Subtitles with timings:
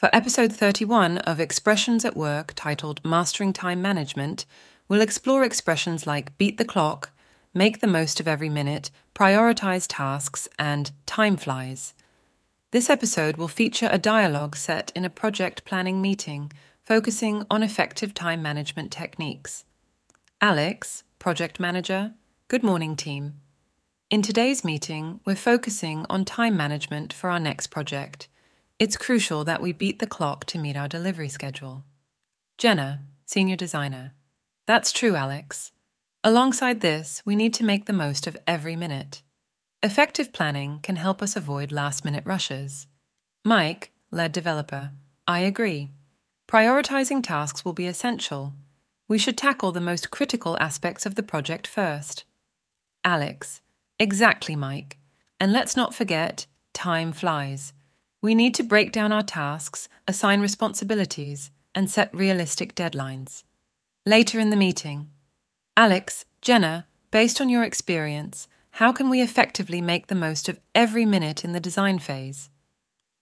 [0.00, 4.46] For episode 31 of Expressions at Work, titled Mastering Time Management,
[4.88, 7.10] we'll explore expressions like beat the clock,
[7.52, 11.92] make the most of every minute, prioritize tasks, and time flies.
[12.70, 16.50] This episode will feature a dialogue set in a project planning meeting
[16.82, 19.66] focusing on effective time management techniques.
[20.40, 22.14] Alex, project manager,
[22.48, 23.34] good morning, team.
[24.08, 28.29] In today's meeting, we're focusing on time management for our next project.
[28.80, 31.84] It's crucial that we beat the clock to meet our delivery schedule.
[32.56, 34.14] Jenna, senior designer.
[34.66, 35.72] That's true, Alex.
[36.24, 39.20] Alongside this, we need to make the most of every minute.
[39.82, 42.86] Effective planning can help us avoid last minute rushes.
[43.44, 44.92] Mike, lead developer.
[45.28, 45.90] I agree.
[46.48, 48.54] Prioritizing tasks will be essential.
[49.08, 52.24] We should tackle the most critical aspects of the project first.
[53.04, 53.60] Alex.
[53.98, 54.96] Exactly, Mike.
[55.38, 57.74] And let's not forget, time flies.
[58.22, 63.44] We need to break down our tasks, assign responsibilities, and set realistic deadlines.
[64.04, 65.10] Later in the meeting,
[65.76, 71.04] Alex, Jenna, based on your experience, how can we effectively make the most of every
[71.04, 72.50] minute in the design phase?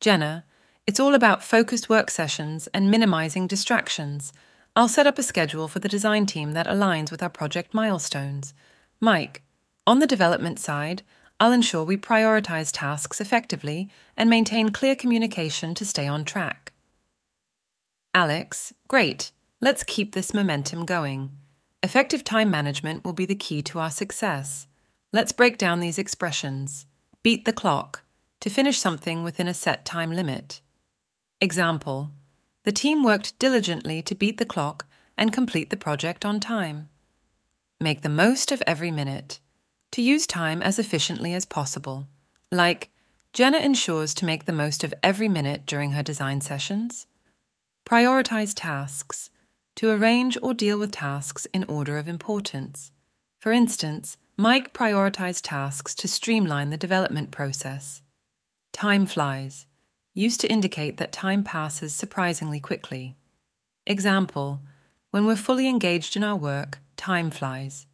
[0.00, 0.44] Jenna,
[0.86, 4.32] it's all about focused work sessions and minimizing distractions.
[4.74, 8.54] I'll set up a schedule for the design team that aligns with our project milestones.
[9.00, 9.42] Mike,
[9.86, 11.02] on the development side,
[11.40, 16.72] I'll ensure we prioritize tasks effectively and maintain clear communication to stay on track.
[18.12, 19.30] Alex, great.
[19.60, 21.30] Let's keep this momentum going.
[21.82, 24.66] Effective time management will be the key to our success.
[25.12, 26.86] Let's break down these expressions.
[27.22, 28.02] Beat the clock,
[28.40, 30.60] to finish something within a set time limit.
[31.40, 32.10] Example
[32.64, 34.86] The team worked diligently to beat the clock
[35.16, 36.88] and complete the project on time.
[37.80, 39.38] Make the most of every minute,
[39.92, 42.06] to use time as efficiently as possible.
[42.50, 42.90] Like,
[43.32, 47.06] Jenna ensures to make the most of every minute during her design sessions.
[47.86, 49.30] Prioritize tasks,
[49.76, 52.90] to arrange or deal with tasks in order of importance.
[53.40, 58.02] For instance, Mike prioritized tasks to streamline the development process.
[58.72, 59.66] Time flies,
[60.14, 63.16] used to indicate that time passes surprisingly quickly.
[63.86, 64.60] Example,
[65.10, 67.87] when we're fully engaged in our work, time flies.